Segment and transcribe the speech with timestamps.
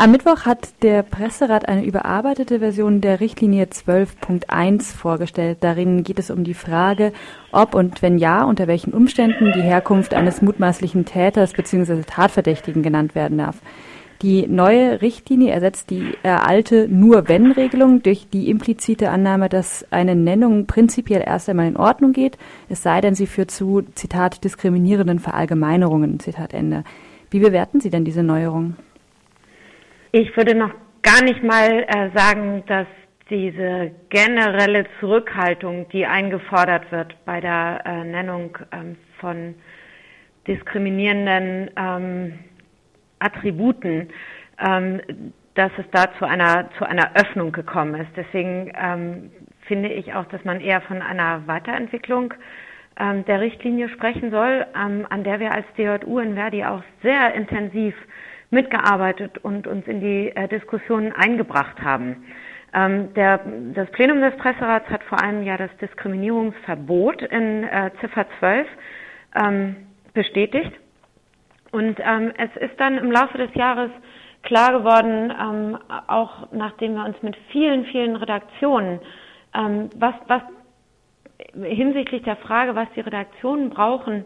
[0.00, 5.58] Am Mittwoch hat der Presserat eine überarbeitete Version der Richtlinie 12.1 vorgestellt.
[5.62, 7.12] Darin geht es um die Frage,
[7.50, 12.02] ob und wenn ja, unter welchen Umständen die Herkunft eines mutmaßlichen Täters bzw.
[12.06, 13.56] Tatverdächtigen genannt werden darf.
[14.22, 20.66] Die neue Richtlinie ersetzt die äh, alte Nur-Wenn-Regelung durch die implizite Annahme, dass eine Nennung
[20.66, 22.38] prinzipiell erst einmal in Ordnung geht,
[22.68, 26.84] es sei denn, sie führt zu, Zitat, diskriminierenden Verallgemeinerungen, Zitat Ende.
[27.30, 28.76] Wie bewerten Sie denn diese Neuerung?
[30.10, 30.72] Ich würde noch
[31.02, 32.86] gar nicht mal äh, sagen, dass
[33.28, 39.54] diese generelle Zurückhaltung, die eingefordert wird bei der äh, Nennung ähm, von
[40.46, 42.38] diskriminierenden ähm,
[43.18, 44.08] Attributen,
[44.58, 45.02] ähm,
[45.54, 48.10] dass es da zu einer, zu einer Öffnung gekommen ist.
[48.16, 49.30] Deswegen ähm,
[49.66, 52.32] finde ich auch, dass man eher von einer Weiterentwicklung
[52.98, 57.34] ähm, der Richtlinie sprechen soll, ähm, an der wir als DJU in Verdi auch sehr
[57.34, 57.94] intensiv
[58.50, 62.24] mitgearbeitet und uns in die äh, Diskussionen eingebracht haben.
[62.74, 63.40] Ähm, der,
[63.74, 68.66] das Plenum des Presserats hat vor einem Jahr das Diskriminierungsverbot in äh, Ziffer 12
[69.34, 69.76] ähm,
[70.12, 70.72] bestätigt.
[71.70, 73.90] Und ähm, es ist dann im Laufe des Jahres
[74.42, 79.00] klar geworden, ähm, auch nachdem wir uns mit vielen, vielen Redaktionen,
[79.54, 80.42] ähm, was, was
[81.54, 84.24] hinsichtlich der Frage, was die Redaktionen brauchen,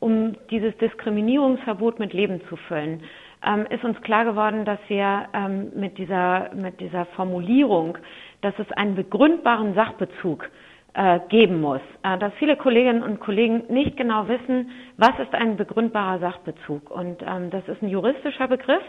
[0.00, 3.02] um dieses Diskriminierungsverbot mit Leben zu füllen,
[3.44, 7.98] ähm, ist uns klar geworden, dass wir ähm, mit, dieser, mit dieser Formulierung,
[8.40, 10.48] dass es einen begründbaren Sachbezug
[10.94, 11.80] äh, geben muss.
[12.02, 16.90] Äh, dass viele Kolleginnen und Kollegen nicht genau wissen, was ist ein begründbarer Sachbezug.
[16.90, 18.82] Und ähm, das ist ein juristischer Begriff.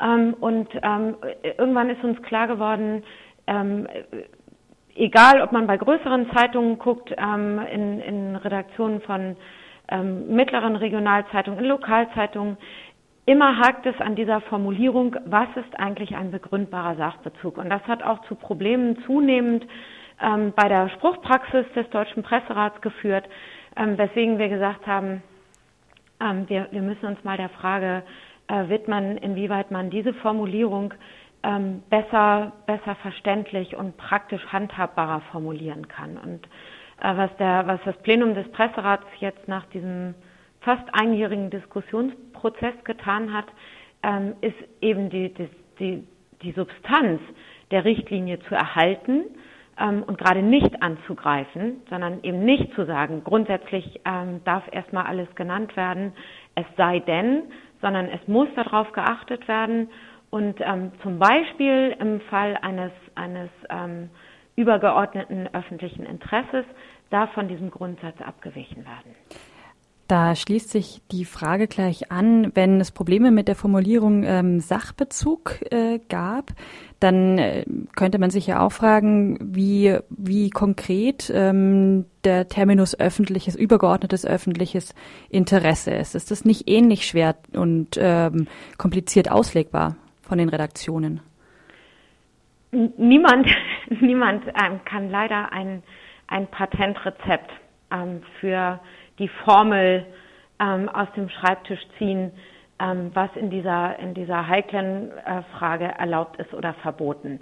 [0.00, 3.02] Ähm, und ähm, irgendwann ist uns klar geworden,
[3.46, 3.88] ähm,
[4.94, 9.36] egal ob man bei größeren Zeitungen guckt, in, in Redaktionen von
[10.28, 12.56] mittleren Regionalzeitungen, in Lokalzeitungen,
[13.30, 17.58] Immer hakt es an dieser Formulierung, was ist eigentlich ein begründbarer Sachbezug?
[17.58, 19.64] Und das hat auch zu Problemen zunehmend
[20.20, 23.28] ähm, bei der Spruchpraxis des Deutschen Presserats geführt,
[23.76, 25.22] ähm, weswegen wir gesagt haben,
[26.20, 28.02] ähm, wir, wir, müssen uns mal der Frage
[28.48, 30.92] äh, widmen, inwieweit man diese Formulierung
[31.44, 36.16] ähm, besser, besser verständlich und praktisch handhabbarer formulieren kann.
[36.16, 36.46] Und
[37.00, 40.16] äh, was, der, was das Plenum des Presserats jetzt nach diesem
[40.60, 43.46] fast einjährigen Diskussionsprozess getan hat,
[44.02, 45.48] ähm, ist eben die, die,
[45.78, 46.06] die,
[46.42, 47.20] die Substanz
[47.70, 49.24] der Richtlinie zu erhalten
[49.78, 55.28] ähm, und gerade nicht anzugreifen, sondern eben nicht zu sagen, grundsätzlich ähm, darf erstmal alles
[55.34, 56.12] genannt werden,
[56.54, 57.44] es sei denn,
[57.80, 59.88] sondern es muss darauf geachtet werden
[60.30, 64.10] und ähm, zum Beispiel im Fall eines, eines ähm,
[64.56, 66.64] übergeordneten öffentlichen Interesses
[67.10, 69.14] darf von diesem Grundsatz abgewichen werden.
[70.10, 75.60] Da schließt sich die Frage gleich an, wenn es Probleme mit der Formulierung ähm, Sachbezug
[75.70, 76.50] äh, gab,
[76.98, 83.54] dann äh, könnte man sich ja auch fragen, wie, wie konkret ähm, der Terminus öffentliches,
[83.54, 84.96] übergeordnetes öffentliches
[85.28, 86.16] Interesse ist.
[86.16, 91.20] Ist das nicht ähnlich schwer und ähm, kompliziert auslegbar von den Redaktionen?
[92.72, 93.46] Niemand,
[94.00, 95.84] niemand ähm, kann leider ein,
[96.26, 97.52] ein Patentrezept
[97.92, 98.80] ähm, für
[99.20, 100.04] die Formel
[100.58, 102.32] ähm, aus dem Schreibtisch ziehen,
[102.80, 107.40] ähm, was in dieser, in dieser heiklen äh, Frage erlaubt ist oder verboten.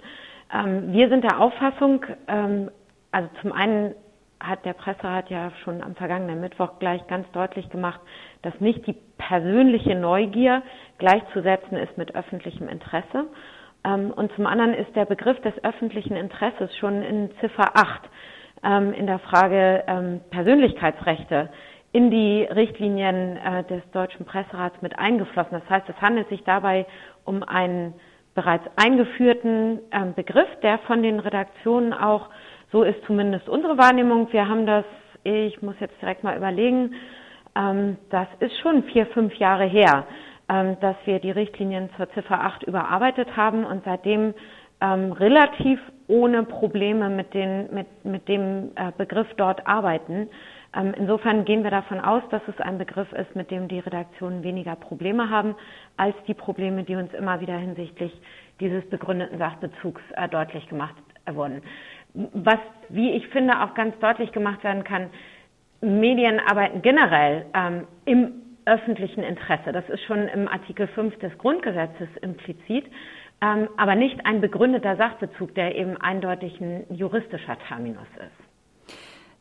[0.53, 2.69] Ähm, wir sind der Auffassung, ähm,
[3.11, 3.95] also zum einen
[4.39, 7.99] hat der Presserat ja schon am vergangenen Mittwoch gleich ganz deutlich gemacht,
[8.41, 10.61] dass nicht die persönliche Neugier
[10.97, 13.25] gleichzusetzen ist mit öffentlichem Interesse.
[13.83, 18.01] Ähm, und zum anderen ist der Begriff des öffentlichen Interesses schon in Ziffer 8
[18.63, 21.49] ähm, in der Frage ähm, Persönlichkeitsrechte
[21.91, 25.59] in die Richtlinien äh, des Deutschen Presserats mit eingeflossen.
[25.59, 26.85] Das heißt, es handelt sich dabei
[27.25, 27.93] um einen
[28.35, 32.29] bereits eingeführten äh, Begriff, der von den Redaktionen auch,
[32.71, 34.85] so ist zumindest unsere Wahrnehmung, wir haben das,
[35.23, 36.93] ich muss jetzt direkt mal überlegen,
[37.55, 40.05] ähm, das ist schon vier, fünf Jahre her,
[40.47, 44.35] ähm, dass wir die Richtlinien zur Ziffer 8 überarbeitet haben und seitdem
[44.81, 45.79] ähm, relativ
[46.09, 50.27] ohne Probleme mit, den, mit, mit dem äh, Begriff dort arbeiten.
[50.75, 54.43] Ähm, insofern gehen wir davon aus, dass es ein Begriff ist, mit dem die Redaktionen
[54.43, 55.55] weniger Probleme haben,
[55.97, 58.11] als die Probleme, die uns immer wieder hinsichtlich
[58.59, 60.95] dieses begründeten Sachbezugs äh, deutlich gemacht
[61.25, 61.61] äh, wurden.
[62.13, 62.59] Was,
[62.89, 65.09] wie ich finde, auch ganz deutlich gemacht werden kann,
[65.81, 68.31] Medien arbeiten generell ähm, im
[68.65, 69.71] öffentlichen Interesse.
[69.71, 72.85] Das ist schon im Artikel 5 des Grundgesetzes implizit,
[73.41, 78.49] ähm, aber nicht ein begründeter Sachbezug, der eben eindeutig ein juristischer Terminus ist.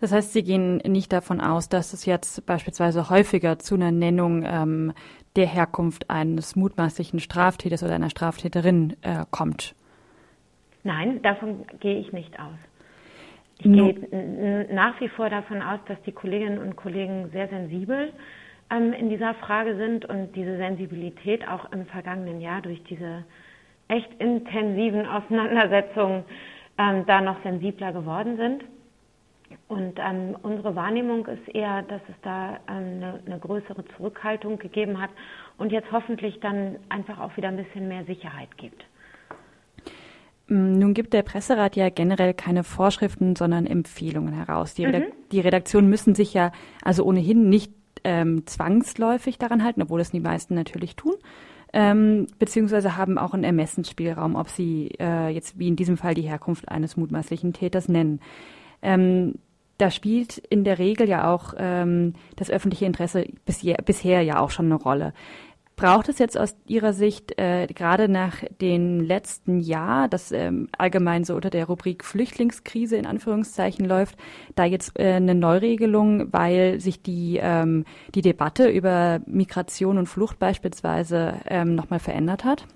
[0.00, 4.44] Das heißt, Sie gehen nicht davon aus, dass es jetzt beispielsweise häufiger zu einer Nennung
[4.46, 4.92] ähm,
[5.34, 9.74] der Herkunft eines mutmaßlichen Straftäters oder einer Straftäterin äh, kommt?
[10.84, 12.58] Nein, davon gehe ich nicht aus.
[13.58, 13.92] Ich no.
[13.92, 18.12] gehe nach wie vor davon aus, dass die Kolleginnen und Kollegen sehr sensibel
[18.70, 23.24] ähm, in dieser Frage sind und diese Sensibilität auch im vergangenen Jahr durch diese
[23.88, 26.24] echt intensiven Auseinandersetzungen
[26.78, 28.64] ähm, da noch sensibler geworden sind.
[29.66, 35.00] Und ähm, unsere Wahrnehmung ist eher, dass es da ähm, eine, eine, größere Zurückhaltung gegeben
[35.00, 35.10] hat
[35.56, 38.84] und jetzt hoffentlich dann einfach auch wieder ein bisschen mehr Sicherheit gibt.
[40.48, 44.74] Mm, nun gibt der Presserat ja generell keine Vorschriften, sondern Empfehlungen heraus.
[44.74, 45.12] Die, Redak mhm.
[45.32, 46.52] die Redaktionen müssen sich ja
[46.82, 47.72] also ohnehin nicht
[48.04, 51.14] ähm, zwangsläufig daran halten, obwohl das die meisten natürlich tun,
[51.72, 56.22] ähm, beziehungsweise haben auch einen Ermessensspielraum, ob sie äh, jetzt wie in diesem Fall die
[56.22, 58.20] Herkunft eines mutmaßlichen Täters nennen.
[58.82, 59.34] Ähm,
[59.78, 64.50] da spielt in der Regel ja auch ähm, das öffentliche Interesse bisher, bisher ja auch
[64.50, 65.14] schon eine Rolle.
[65.78, 71.22] Braucht es jetzt aus Ihrer Sicht äh, gerade nach dem letzten Jahr, das ähm, allgemein
[71.22, 74.16] so unter der Rubrik Flüchtlingskrise in Anführungszeichen läuft,
[74.56, 77.84] da jetzt äh, eine Neuregelung, weil sich die, ähm,
[78.16, 82.66] die Debatte über Migration und Flucht beispielsweise ähm, nochmal verändert hat?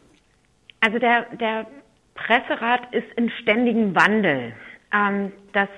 [0.78, 1.66] Also der, der
[2.14, 4.52] Presserat ist in ständigem Wandel.
[4.94, 5.68] Ähm, das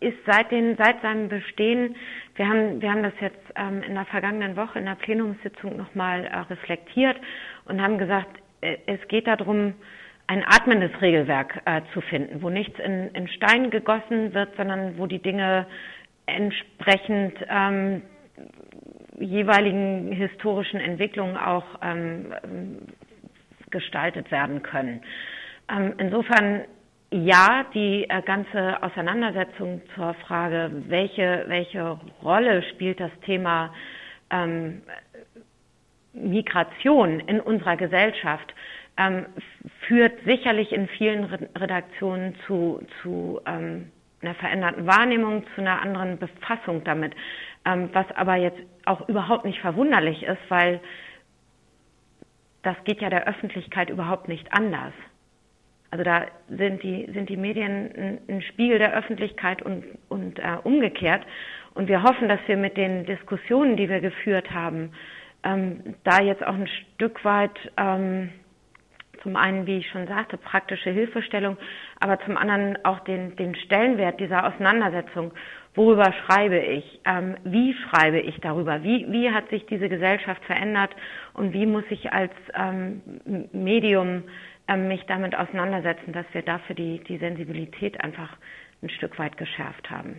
[0.00, 1.96] ist seit, den, seit seinem Bestehen,
[2.36, 6.24] wir haben, wir haben das jetzt ähm, in der vergangenen Woche in der Plenumssitzung nochmal
[6.24, 7.16] äh, reflektiert
[7.66, 9.74] und haben gesagt, äh, es geht darum,
[10.26, 15.06] ein atmendes Regelwerk äh, zu finden, wo nichts in, in Stein gegossen wird, sondern wo
[15.06, 15.66] die Dinge
[16.26, 18.02] entsprechend ähm,
[19.18, 22.32] jeweiligen historischen Entwicklungen auch ähm,
[23.70, 25.02] gestaltet werden können.
[25.70, 26.64] Ähm, insofern
[27.14, 33.72] ja, die äh, ganze Auseinandersetzung zur Frage, welche, welche Rolle spielt das Thema
[34.30, 34.82] ähm,
[36.12, 38.52] Migration in unserer Gesellschaft,
[38.96, 39.26] ähm,
[39.86, 41.24] führt sicherlich in vielen
[41.56, 47.14] Redaktionen zu, zu ähm, einer veränderten Wahrnehmung, zu einer anderen Befassung damit,
[47.64, 50.80] ähm, was aber jetzt auch überhaupt nicht verwunderlich ist, weil
[52.62, 54.92] das geht ja der Öffentlichkeit überhaupt nicht anders.
[55.94, 60.56] Also da sind die, sind die Medien ein, ein Spiegel der Öffentlichkeit und, und äh,
[60.64, 61.22] umgekehrt.
[61.74, 64.90] Und wir hoffen, dass wir mit den Diskussionen, die wir geführt haben,
[65.44, 68.30] ähm, da jetzt auch ein Stück weit ähm,
[69.22, 71.56] zum einen, wie ich schon sagte, praktische Hilfestellung,
[72.00, 75.32] aber zum anderen auch den, den Stellenwert dieser Auseinandersetzung.
[75.76, 77.00] Worüber schreibe ich?
[77.04, 78.82] Ähm, wie schreibe ich darüber?
[78.82, 80.90] Wie, wie hat sich diese Gesellschaft verändert
[81.34, 83.00] und wie muss ich als ähm,
[83.52, 84.24] Medium
[84.88, 88.36] mich damit auseinandersetzen, dass wir dafür die, die Sensibilität einfach
[88.82, 90.16] ein Stück weit geschärft haben.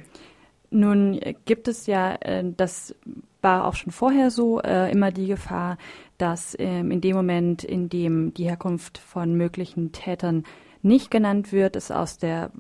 [0.72, 2.96] Nun gibt es ja, äh, das
[3.42, 5.78] war auch schon vorher so, äh, immer die Gefahr,
[6.18, 10.44] dass ähm, in dem Moment, in dem die Herkunft von möglichen Tätern
[10.82, 12.52] nicht genannt wird, es aus der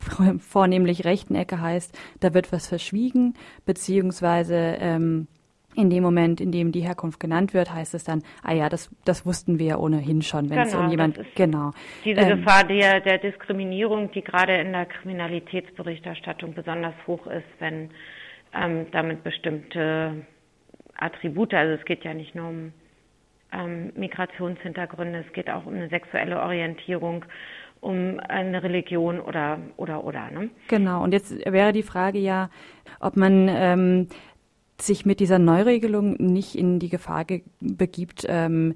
[0.38, 3.34] vornehmlich rechten Ecke heißt, da wird was verschwiegen,
[3.66, 5.26] beziehungsweise ähm,
[5.74, 8.90] in dem Moment, in dem die Herkunft genannt wird, heißt es dann, ah ja, das,
[9.04, 11.70] das wussten wir ja ohnehin schon, wenn genau, es um jemand, genau.
[12.04, 17.90] Diese ähm, Gefahr der, der Diskriminierung, die gerade in der Kriminalitätsberichterstattung besonders hoch ist, wenn
[18.54, 20.26] ähm, damit bestimmte
[20.96, 22.72] Attribute, also es geht ja nicht nur um
[23.52, 27.24] ähm, Migrationshintergründe, es geht auch um eine sexuelle Orientierung,
[27.80, 30.30] um eine Religion oder oder oder.
[30.30, 30.50] Ne?
[30.68, 31.02] Genau.
[31.02, 32.50] Und jetzt wäre die Frage ja,
[33.00, 34.08] ob man ähm,
[34.80, 37.24] sich mit dieser Neuregelung nicht in die Gefahr
[37.60, 38.74] begibt, ähm,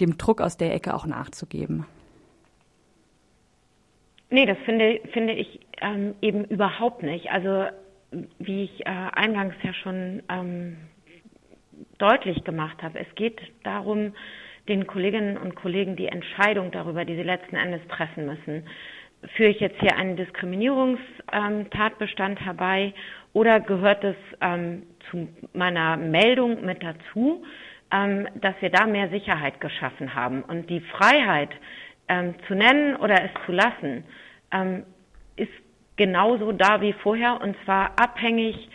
[0.00, 1.86] dem Druck aus der Ecke auch nachzugeben?
[4.30, 7.30] Nee, das finde, finde ich ähm, eben überhaupt nicht.
[7.30, 7.64] Also
[8.38, 10.76] wie ich äh, eingangs ja schon ähm,
[11.98, 14.14] deutlich gemacht habe, es geht darum,
[14.68, 18.64] den Kolleginnen und Kollegen die Entscheidung darüber, die sie letzten Endes treffen müssen,
[19.36, 22.94] führe ich jetzt hier einen Diskriminierungstatbestand herbei
[23.32, 27.44] oder gehört es ähm, zu meiner Meldung mit dazu,
[27.90, 30.42] ähm, dass wir da mehr Sicherheit geschaffen haben.
[30.42, 31.50] Und die Freiheit
[32.08, 34.04] ähm, zu nennen oder es zu lassen,
[34.52, 34.84] ähm,
[35.36, 35.52] ist
[35.96, 38.68] genauso da wie vorher und zwar abhängig,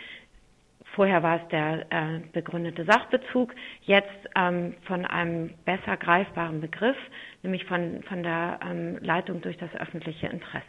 [0.94, 6.96] vorher war es der äh, begründete Sachbezug, jetzt ähm, von einem besser greifbaren Begriff,
[7.42, 10.64] nämlich von, von der ähm, Leitung durch das öffentliche Interesse.